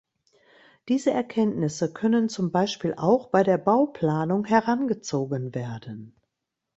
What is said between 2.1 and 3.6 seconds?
zum Beispiel auch bei der